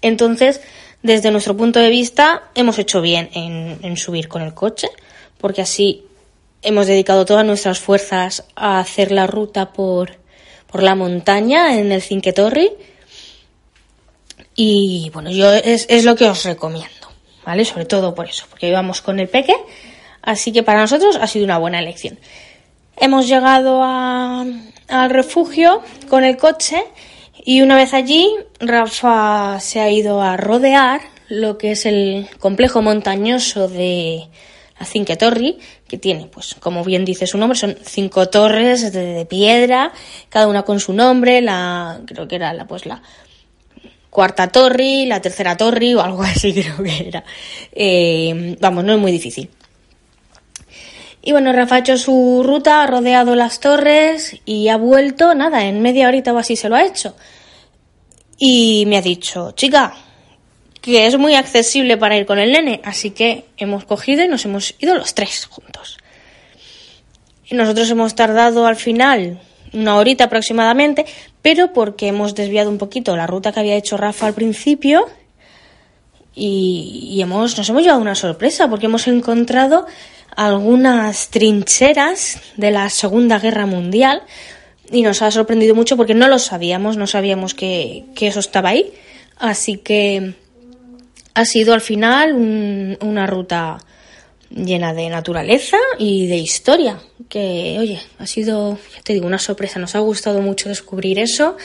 Entonces, 0.00 0.60
desde 1.02 1.30
nuestro 1.30 1.56
punto 1.56 1.78
de 1.78 1.90
vista, 1.90 2.44
hemos 2.54 2.78
hecho 2.78 3.00
bien 3.00 3.28
en, 3.34 3.78
en 3.82 3.96
subir 3.96 4.28
con 4.28 4.42
el 4.42 4.54
coche, 4.54 4.88
porque 5.38 5.62
así 5.62 6.04
hemos 6.62 6.86
dedicado 6.86 7.24
todas 7.24 7.44
nuestras 7.44 7.78
fuerzas 7.78 8.44
a 8.56 8.80
hacer 8.80 9.12
la 9.12 9.26
ruta 9.26 9.72
por, 9.72 10.16
por 10.70 10.82
la 10.82 10.94
montaña 10.94 11.78
en 11.78 11.92
el 11.92 12.02
Cinque 12.02 12.32
Torri 12.32 12.72
y 14.60 15.08
bueno, 15.14 15.30
yo 15.30 15.52
es, 15.52 15.86
es 15.88 16.04
lo 16.04 16.16
que 16.16 16.24
os 16.24 16.42
recomiendo, 16.42 17.06
¿vale? 17.46 17.64
Sobre 17.64 17.84
todo 17.84 18.12
por 18.12 18.28
eso, 18.28 18.44
porque 18.50 18.68
íbamos 18.68 19.00
con 19.00 19.20
el 19.20 19.28
peque, 19.28 19.54
así 20.20 20.50
que 20.50 20.64
para 20.64 20.80
nosotros 20.80 21.16
ha 21.20 21.28
sido 21.28 21.44
una 21.44 21.58
buena 21.58 21.78
elección. 21.78 22.18
Hemos 22.96 23.28
llegado 23.28 23.84
al 23.84 25.10
refugio 25.10 25.80
con 26.08 26.24
el 26.24 26.36
coche 26.36 26.82
y 27.44 27.62
una 27.62 27.76
vez 27.76 27.94
allí, 27.94 28.28
Rafa 28.58 29.60
se 29.60 29.78
ha 29.78 29.92
ido 29.92 30.20
a 30.20 30.36
rodear 30.36 31.02
lo 31.28 31.56
que 31.56 31.70
es 31.70 31.86
el 31.86 32.26
complejo 32.40 32.82
montañoso 32.82 33.68
de 33.68 34.26
la 34.76 34.86
Cinque 34.86 35.14
Torri, 35.14 35.60
que 35.86 35.98
tiene, 35.98 36.26
pues, 36.26 36.56
como 36.56 36.82
bien 36.82 37.04
dice 37.04 37.28
su 37.28 37.38
nombre, 37.38 37.56
son 37.56 37.78
cinco 37.84 38.28
torres 38.28 38.92
de, 38.92 39.24
piedra, 39.24 39.92
cada 40.28 40.48
una 40.48 40.64
con 40.64 40.80
su 40.80 40.92
nombre, 40.92 41.42
la, 41.42 42.00
creo 42.06 42.26
que 42.26 42.34
era 42.34 42.52
la, 42.52 42.66
pues, 42.66 42.86
la 42.86 43.02
cuarta 44.10 44.48
torre, 44.48 45.04
la 45.06 45.20
tercera 45.20 45.56
torre 45.56 45.94
o 45.94 46.00
algo 46.00 46.22
así 46.24 46.52
creo 46.52 46.82
que 46.82 47.08
era. 47.08 47.24
Eh, 47.72 48.56
vamos, 48.60 48.84
no 48.84 48.94
es 48.94 48.98
muy 48.98 49.12
difícil. 49.12 49.50
Y 51.20 51.32
bueno, 51.32 51.52
Rafa 51.52 51.76
ha 51.76 51.78
hecho 51.80 51.98
su 51.98 52.42
ruta, 52.44 52.82
ha 52.82 52.86
rodeado 52.86 53.34
las 53.34 53.60
torres 53.60 54.36
y 54.44 54.68
ha 54.68 54.76
vuelto, 54.76 55.34
nada, 55.34 55.64
en 55.64 55.82
media 55.82 56.08
horita 56.08 56.32
o 56.32 56.38
así 56.38 56.56
se 56.56 56.68
lo 56.68 56.76
ha 56.76 56.84
hecho. 56.84 57.16
Y 58.38 58.84
me 58.86 58.96
ha 58.96 59.02
dicho, 59.02 59.50
chica, 59.52 59.94
que 60.80 61.06
es 61.06 61.18
muy 61.18 61.34
accesible 61.34 61.96
para 61.96 62.16
ir 62.16 62.24
con 62.24 62.38
el 62.38 62.52
nene, 62.52 62.80
así 62.84 63.10
que 63.10 63.46
hemos 63.56 63.84
cogido 63.84 64.24
y 64.24 64.28
nos 64.28 64.44
hemos 64.44 64.74
ido 64.78 64.94
los 64.94 65.12
tres 65.14 65.46
juntos. 65.46 65.98
Y 67.50 67.54
nosotros 67.56 67.90
hemos 67.90 68.14
tardado 68.14 68.66
al 68.66 68.76
final 68.76 69.40
una 69.72 69.96
horita 69.96 70.24
aproximadamente, 70.24 71.04
pero 71.42 71.72
porque 71.72 72.08
hemos 72.08 72.34
desviado 72.34 72.70
un 72.70 72.78
poquito 72.78 73.16
la 73.16 73.26
ruta 73.26 73.52
que 73.52 73.60
había 73.60 73.76
hecho 73.76 73.96
Rafa 73.96 74.26
al 74.26 74.34
principio 74.34 75.06
y, 76.34 77.18
hemos, 77.20 77.58
nos 77.58 77.68
hemos 77.68 77.82
llevado 77.82 78.00
una 78.00 78.14
sorpresa 78.14 78.68
porque 78.68 78.86
hemos 78.86 79.08
encontrado 79.08 79.86
algunas 80.36 81.28
trincheras 81.28 82.40
de 82.56 82.70
la 82.70 82.90
Segunda 82.90 83.38
Guerra 83.40 83.66
Mundial 83.66 84.22
y 84.90 85.02
nos 85.02 85.20
ha 85.22 85.30
sorprendido 85.30 85.74
mucho 85.74 85.96
porque 85.96 86.14
no 86.14 86.28
lo 86.28 86.38
sabíamos, 86.38 86.96
no 86.96 87.06
sabíamos 87.06 87.54
que, 87.54 88.04
eso 88.20 88.40
estaba 88.40 88.70
ahí. 88.70 88.92
Así 89.36 89.78
que 89.78 90.34
ha 91.34 91.44
sido 91.44 91.74
al 91.74 91.80
final 91.80 92.96
una 93.00 93.26
ruta 93.26 93.78
llena 94.50 94.94
de 94.94 95.08
naturaleza 95.08 95.76
y 95.98 96.26
de 96.26 96.36
historia, 96.36 97.00
que 97.28 97.76
oye, 97.78 98.00
ha 98.18 98.26
sido, 98.26 98.78
te 99.04 99.12
digo, 99.12 99.26
una 99.26 99.38
sorpresa, 99.38 99.78
nos 99.78 99.94
ha 99.94 100.00
gustado 100.00 100.40
mucho 100.40 100.68
descubrir 100.68 101.18
eso, 101.18 101.56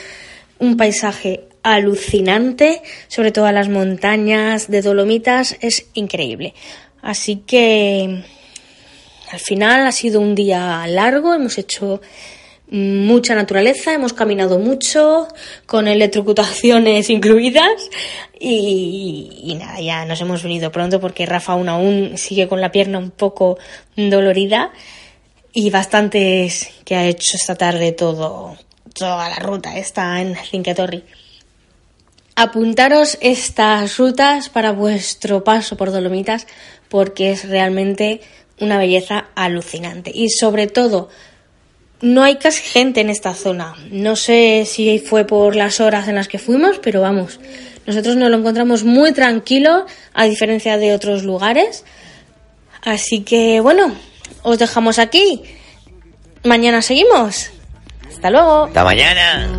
un 0.59 0.77
paisaje 0.77 1.45
alucinante, 1.63 2.81
sobre 3.07 3.31
todo 3.31 3.51
las 3.51 3.69
montañas 3.69 4.69
de 4.69 4.81
Dolomitas, 4.81 5.57
es 5.61 5.87
increíble. 5.93 6.53
Así 7.01 7.37
que 7.47 8.23
al 9.31 9.39
final 9.39 9.87
ha 9.87 9.91
sido 9.91 10.19
un 10.19 10.35
día 10.35 10.85
largo, 10.87 11.33
hemos 11.33 11.57
hecho 11.57 12.01
mucha 12.73 13.35
naturaleza, 13.35 13.93
hemos 13.93 14.13
caminado 14.13 14.57
mucho, 14.57 15.27
con 15.67 15.87
electrocutaciones 15.87 17.07
incluidas 17.11 17.89
y, 18.39 19.55
nada, 19.59 19.79
ya 19.79 20.05
nos 20.05 20.19
hemos 20.21 20.41
venido 20.41 20.71
pronto 20.71 20.99
porque 20.99 21.27
Rafa 21.27 21.53
aún 21.53 21.69
aún 21.69 22.17
sigue 22.17 22.47
con 22.47 22.61
la 22.61 22.71
pierna 22.71 22.97
un 22.97 23.11
poco 23.11 23.59
dolorida 23.95 24.71
y 25.53 25.69
bastantes 25.69 26.71
que 26.83 26.95
ha 26.95 27.05
hecho 27.05 27.37
esta 27.39 27.53
tarde 27.53 27.91
todo, 27.91 28.57
toda 28.95 29.29
la 29.29 29.37
ruta 29.37 29.77
está 29.77 30.19
en 30.19 30.35
Cinque 30.35 30.75
Apuntaros 32.35 33.19
estas 33.21 33.99
rutas 33.99 34.49
para 34.49 34.71
vuestro 34.71 35.43
paso 35.43 35.77
por 35.77 35.91
Dolomitas 35.91 36.47
porque 36.89 37.29
es 37.29 37.47
realmente 37.47 38.21
una 38.59 38.79
belleza 38.79 39.27
alucinante 39.35 40.11
y 40.11 40.29
sobre 40.29 40.65
todo 40.65 41.09
no 42.03 42.21
hay 42.21 42.35
casi 42.35 42.61
gente 42.61 42.99
en 42.99 43.09
esta 43.09 43.33
zona. 43.33 43.75
No 43.89 44.17
sé 44.17 44.65
si 44.67 44.99
fue 44.99 45.25
por 45.25 45.55
las 45.55 45.79
horas 45.79 46.09
en 46.09 46.15
las 46.15 46.27
que 46.27 46.37
fuimos, 46.37 46.79
pero 46.79 46.99
vamos, 46.99 47.39
nosotros 47.87 48.17
nos 48.17 48.29
lo 48.29 48.37
encontramos 48.37 48.83
muy 48.83 49.13
tranquilo, 49.13 49.85
a 50.13 50.25
diferencia 50.25 50.77
de 50.77 50.93
otros 50.93 51.23
lugares. 51.23 51.85
Así 52.83 53.21
que 53.21 53.61
bueno, 53.61 53.95
os 54.43 54.59
dejamos 54.59 54.99
aquí. 54.99 55.43
Mañana 56.43 56.81
seguimos. 56.81 57.51
Hasta 58.23 58.31
luego. 58.31 58.63
Hasta 58.67 58.85
mañana. 58.85 59.49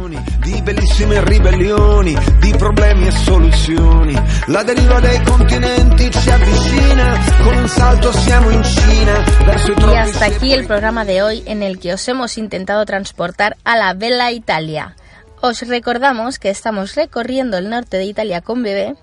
Di 0.43 0.63
bellissime 0.63 1.23
ribellioni, 1.23 2.17
di 2.41 2.55
problemi 2.57 3.09
e 3.09 3.11
soluzioni. 3.11 4.15
La 4.47 4.63
deriva 4.63 5.01
dei 5.01 5.23
continenti 5.23 6.11
ci 6.11 6.31
avvicina, 6.31 7.19
con 7.43 7.57
un 7.59 7.69
salto 7.69 8.11
siamo 8.13 8.49
in 8.49 8.65
Cina. 8.65 9.23
Verso 9.45 9.71
i 9.71 9.75
y 9.93 9.97
hasta 9.97 10.25
aquí 10.25 10.55
el 10.55 10.67
programa 10.67 11.05
de 11.05 11.23
hoy 11.23 11.43
en 11.45 11.63
el 11.63 11.79
que 11.79 11.93
os 11.93 12.09
hemos 12.09 12.39
intentado 12.39 12.87
transportar 12.87 13.59
a 13.65 13.77
la 13.77 13.93
Bella 13.93 14.31
Italia. 14.31 14.97
Os 15.43 15.61
recordamos 15.69 16.39
que 16.39 16.49
estamos 16.49 16.95
recorriendo 16.95 17.59
el 17.59 17.69
norte 17.69 17.99
de 17.99 18.07
Italia 18.07 18.41
con 18.41 18.63
bebé 18.63 18.95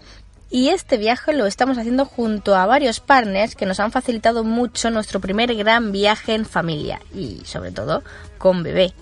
y 0.50 0.70
este 0.70 0.98
viaje 0.98 1.34
lo 1.34 1.46
estamos 1.46 1.78
haciendo 1.78 2.06
junto 2.06 2.56
a 2.56 2.66
varios 2.66 3.00
partners 3.00 3.56
que 3.56 3.68
nos 3.68 3.80
han 3.80 3.92
facilitado 3.92 4.44
mucho 4.44 4.90
nuestro 4.90 5.20
primer 5.20 5.54
gran 5.54 5.92
viaje 5.92 6.34
en 6.34 6.48
familia 6.48 7.00
y 7.14 7.44
sobre 7.46 7.72
todo 7.72 8.02
con 8.40 8.64
bebé. 8.64 8.96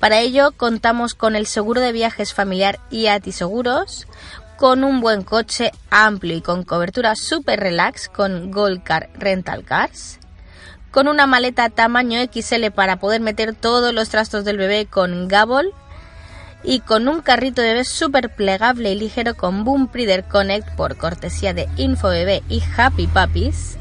Para 0.00 0.20
ello 0.20 0.52
contamos 0.56 1.14
con 1.14 1.36
el 1.36 1.46
seguro 1.46 1.82
de 1.82 1.92
viajes 1.92 2.32
familiar 2.32 2.80
IATI 2.90 3.32
Seguros, 3.32 4.08
con 4.56 4.82
un 4.82 5.00
buen 5.02 5.22
coche 5.22 5.72
amplio 5.90 6.38
y 6.38 6.40
con 6.40 6.64
cobertura 6.64 7.14
super 7.14 7.60
relax 7.60 8.08
con 8.08 8.50
Gold 8.50 8.82
Car 8.82 9.10
Rental 9.14 9.62
Cars, 9.62 10.18
con 10.90 11.06
una 11.06 11.26
maleta 11.26 11.68
tamaño 11.68 12.18
XL 12.32 12.70
para 12.74 12.96
poder 12.96 13.20
meter 13.20 13.54
todos 13.54 13.92
los 13.92 14.08
trastos 14.08 14.46
del 14.46 14.56
bebé 14.56 14.86
con 14.86 15.28
Gabol 15.28 15.74
y 16.64 16.80
con 16.80 17.06
un 17.06 17.20
carrito 17.20 17.60
de 17.60 17.68
bebé 17.68 17.84
súper 17.84 18.34
plegable 18.34 18.92
y 18.92 18.98
ligero 18.98 19.34
con 19.36 19.64
Boom 19.64 19.90
Breeder 19.92 20.24
Connect 20.24 20.76
por 20.76 20.96
cortesía 20.96 21.52
de 21.52 21.68
InfoBebé 21.76 22.42
y 22.48 22.62
Happy 22.74 23.06
Puppies 23.06 23.76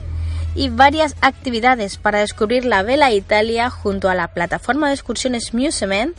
y 0.55 0.69
varias 0.69 1.15
actividades 1.21 1.97
para 1.97 2.19
descubrir 2.19 2.65
la 2.65 2.83
Vela 2.83 3.11
Italia 3.11 3.69
junto 3.69 4.09
a 4.09 4.15
la 4.15 4.29
plataforma 4.29 4.87
de 4.87 4.95
excursiones 4.95 5.53
Musement 5.53 6.15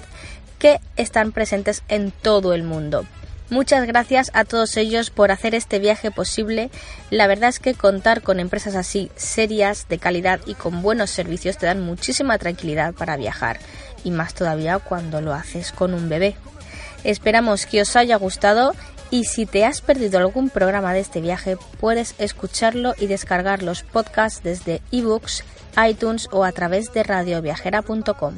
que 0.59 0.81
están 0.97 1.33
presentes 1.33 1.83
en 1.89 2.11
todo 2.11 2.55
el 2.55 2.63
mundo. 2.63 3.07
Muchas 3.51 3.85
gracias 3.85 4.31
a 4.33 4.45
todos 4.45 4.77
ellos 4.77 5.11
por 5.11 5.33
hacer 5.33 5.57
este 5.57 5.81
viaje 5.81 6.13
posible. 6.13 6.71
La 7.11 7.27
verdad 7.27 7.49
es 7.49 7.59
que 7.59 7.75
contar 7.75 8.23
con 8.23 8.39
empresas 8.39 8.77
así, 8.77 9.11
serias, 9.17 9.89
de 9.89 9.99
calidad 9.99 10.39
y 10.47 10.55
con 10.55 10.83
buenos 10.83 11.11
servicios 11.11 11.59
te 11.59 11.67
dan 11.67 11.81
muchísima 11.81 12.39
tranquilidad 12.39 12.95
para 12.95 13.17
viajar, 13.17 13.59
y 14.05 14.13
más 14.13 14.35
todavía 14.35 14.79
cuando 14.79 15.21
lo 15.21 15.35
haces 15.35 15.73
con 15.73 15.95
un 15.95 16.09
bebé. 16.09 16.37
Esperamos 17.03 17.67
que 17.67 17.81
os 17.81 17.97
haya 17.97 18.15
gustado 18.17 18.73
y 19.11 19.25
si 19.25 19.45
te 19.47 19.65
has 19.65 19.81
perdido 19.81 20.19
algún 20.19 20.51
programa 20.51 20.93
de 20.93 21.01
este 21.01 21.21
viaje, 21.21 21.57
puedes 21.81 22.15
escucharlo 22.19 22.95
y 22.99 23.07
descargar 23.07 23.63
los 23.63 23.83
podcasts 23.83 24.43
desde 24.43 24.81
ebooks, 24.93 25.45
iTunes 25.89 26.29
o 26.31 26.45
a 26.45 26.53
través 26.53 26.93
de 26.93 27.03
radioviajera.com. 27.03 28.35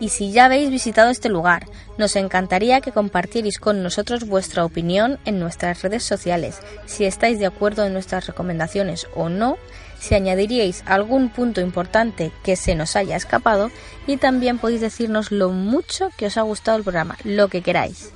Y 0.00 0.08
si 0.08 0.32
ya 0.32 0.46
habéis 0.46 0.70
visitado 0.70 1.10
este 1.10 1.28
lugar, 1.28 1.66
nos 1.98 2.16
encantaría 2.16 2.80
que 2.80 2.92
compartierais 2.92 3.58
con 3.58 3.82
nosotros 3.82 4.26
vuestra 4.26 4.64
opinión 4.64 5.18
en 5.24 5.38
nuestras 5.38 5.82
redes 5.82 6.02
sociales, 6.02 6.58
si 6.86 7.04
estáis 7.04 7.38
de 7.38 7.46
acuerdo 7.46 7.84
en 7.84 7.92
nuestras 7.92 8.26
recomendaciones 8.26 9.06
o 9.14 9.28
no, 9.28 9.56
si 10.00 10.14
añadiríais 10.14 10.82
algún 10.86 11.30
punto 11.30 11.60
importante 11.60 12.32
que 12.42 12.56
se 12.56 12.74
nos 12.74 12.96
haya 12.96 13.16
escapado 13.16 13.70
y 14.06 14.16
también 14.16 14.58
podéis 14.58 14.80
decirnos 14.80 15.30
lo 15.30 15.50
mucho 15.50 16.10
que 16.18 16.26
os 16.26 16.36
ha 16.36 16.42
gustado 16.42 16.76
el 16.76 16.84
programa, 16.84 17.16
lo 17.24 17.48
que 17.48 17.62
queráis. 17.62 18.10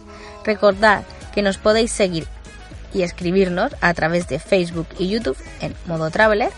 Recordad 0.44 1.04
que 1.38 1.42
nos 1.44 1.56
podéis 1.56 1.92
seguir 1.92 2.26
y 2.92 3.02
escribirnos 3.02 3.70
a 3.80 3.94
través 3.94 4.26
de 4.26 4.40
Facebook 4.40 4.88
y 4.98 5.08
YouTube 5.08 5.36
en 5.60 5.72
modo 5.86 6.10
Traveler 6.10 6.50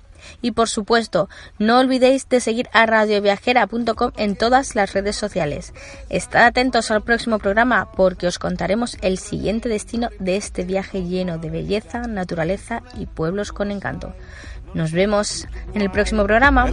Y 0.42 0.52
por 0.52 0.68
supuesto, 0.68 1.28
no 1.58 1.78
olvidéis 1.78 2.28
de 2.28 2.40
seguir 2.40 2.68
a 2.72 2.87
radioviajera.com 2.87 4.12
en 4.16 4.37
todas 4.37 4.74
las 4.74 4.92
redes 4.92 5.16
sociales. 5.16 5.72
Estad 6.08 6.46
atentos 6.46 6.90
al 6.90 7.02
próximo 7.02 7.38
programa 7.38 7.90
porque 7.92 8.26
os 8.26 8.38
contaremos 8.38 8.96
el 9.02 9.18
siguiente 9.18 9.68
destino 9.68 10.10
de 10.18 10.37
este 10.37 10.64
viaje 10.64 11.04
lleno 11.04 11.38
de 11.38 11.50
belleza, 11.50 12.00
naturaleza 12.02 12.82
y 12.98 13.06
pueblos 13.06 13.52
con 13.52 13.70
encanto. 13.70 14.14
Nos 14.74 14.90
vemos 14.90 15.46
en 15.72 15.82
el 15.82 15.90
próximo 15.90 16.24
programa. 16.24 16.66